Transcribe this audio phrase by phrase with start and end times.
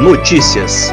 [0.00, 0.90] Notícias.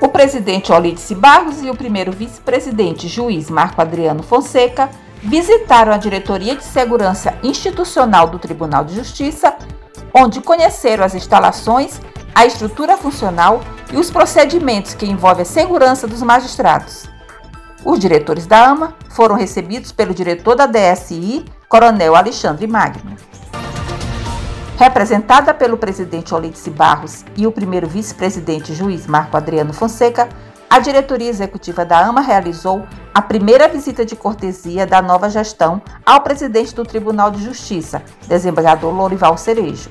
[0.00, 4.90] O presidente Olídice Barros e o primeiro vice-presidente juiz Marco Adriano Fonseca
[5.22, 9.54] visitaram a Diretoria de Segurança Institucional do Tribunal de Justiça,
[10.12, 12.00] onde conheceram as instalações,
[12.34, 13.60] a estrutura funcional
[13.92, 17.08] e os procedimentos que envolvem a segurança dos magistrados.
[17.84, 23.11] Os diretores da AMA foram recebidos pelo diretor da DSI, Coronel Alexandre Magno.
[24.82, 30.28] Representada pelo presidente Olídice Barros e o primeiro vice-presidente juiz Marco Adriano Fonseca,
[30.68, 36.20] a diretoria executiva da AMA realizou a primeira visita de cortesia da nova gestão ao
[36.22, 39.88] presidente do Tribunal de Justiça, desembargador Lorival Cerejo.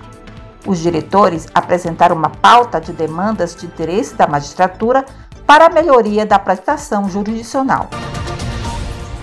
[0.68, 5.06] Os diretores apresentaram uma pauta de demandas de interesse da magistratura
[5.48, 7.90] para a melhoria da prestação jurisdicional.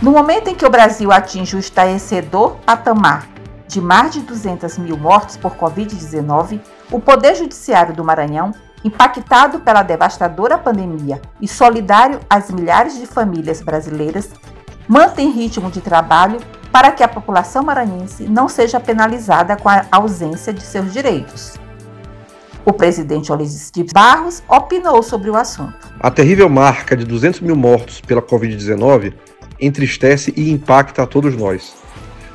[0.00, 3.36] No momento em que o Brasil atinge o estarrecedor patamar
[3.68, 8.52] de mais de 200 mil mortes por Covid-19, o Poder Judiciário do Maranhão
[8.84, 14.30] impactado pela devastadora pandemia e solidário às milhares de famílias brasileiras,
[14.86, 16.38] mantém ritmo de trabalho
[16.72, 21.54] para que a população maranhense não seja penalizada com a ausência de seus direitos.
[22.64, 25.88] O presidente Ulisses de Barros opinou sobre o assunto.
[25.98, 29.14] A terrível marca de 200 mil mortos pela Covid-19
[29.58, 31.74] entristece e impacta a todos nós,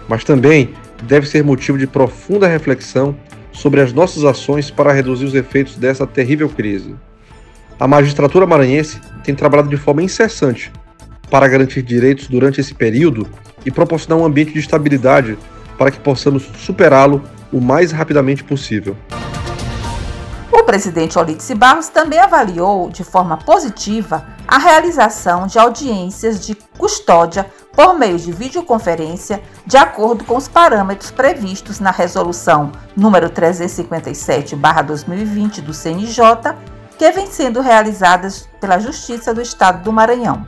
[0.07, 3.15] mas também deve ser motivo de profunda reflexão
[3.51, 6.95] sobre as nossas ações para reduzir os efeitos dessa terrível crise.
[7.79, 10.71] A magistratura maranhense tem trabalhado de forma incessante
[11.29, 13.27] para garantir direitos durante esse período
[13.65, 15.37] e proporcionar um ambiente de estabilidade
[15.77, 17.21] para que possamos superá-lo
[17.51, 18.95] o mais rapidamente possível.
[20.51, 27.45] O presidente Olídice Barros também avaliou de forma positiva a realização de audiências de custódia
[27.73, 35.73] por meio de videoconferência, de acordo com os parâmetros previstos na resolução número 357/2020 do
[35.73, 36.55] CNJ,
[36.97, 40.47] que vem sendo realizadas pela Justiça do Estado do Maranhão.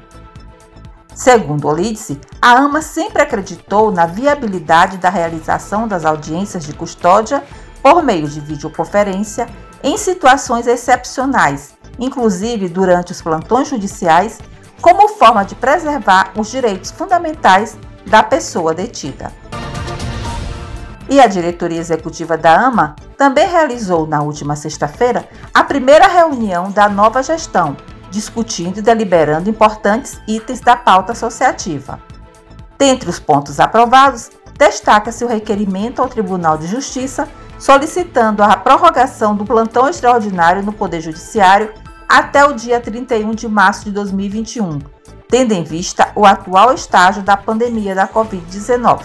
[1.16, 7.44] Segundo Olídice, a AMA sempre acreditou na viabilidade da realização das audiências de custódia
[7.82, 9.48] por meio de videoconferência
[9.82, 14.40] em situações excepcionais, inclusive durante os plantões judiciais
[14.86, 17.76] como forma de preservar os direitos fundamentais
[18.06, 19.34] da pessoa detida.
[21.10, 26.88] E a diretoria executiva da AMA também realizou na última sexta-feira a primeira reunião da
[26.88, 27.76] nova gestão,
[28.12, 32.00] discutindo e deliberando importantes itens da pauta associativa.
[32.78, 39.46] Dentre os pontos aprovados, destaca-se o requerimento ao Tribunal de Justiça solicitando a prorrogação do
[39.46, 41.74] plantão extraordinário no Poder Judiciário
[42.16, 44.80] até o dia 31 de março de 2021,
[45.28, 49.02] tendo em vista o atual estágio da pandemia da Covid-19.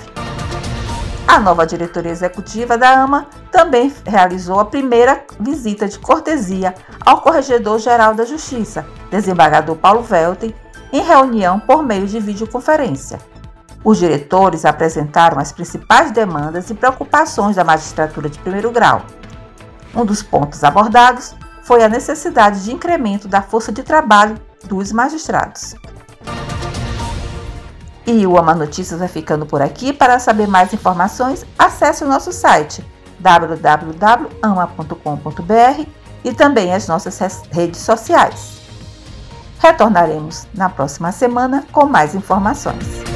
[1.27, 6.73] A nova diretoria executiva da AMA também realizou a primeira visita de cortesia
[7.05, 10.55] ao Corregedor-Geral da Justiça, desembargador Paulo Velten,
[10.93, 13.19] em reunião por meio de videoconferência.
[13.83, 19.03] Os diretores apresentaram as principais demandas e preocupações da magistratura de primeiro grau.
[19.97, 21.35] Um dos pontos abordados
[21.71, 25.77] foi a necessidade de incremento da força de trabalho dos magistrados.
[28.05, 29.93] E o Ama Notícias vai ficando por aqui.
[29.93, 32.85] Para saber mais informações, acesse o nosso site
[33.21, 33.93] www.ama.com.br
[36.25, 37.17] e também as nossas
[37.53, 38.63] redes sociais.
[39.61, 43.10] Retornaremos na próxima semana com mais informações.